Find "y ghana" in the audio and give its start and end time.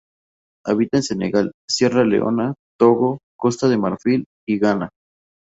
4.49-4.89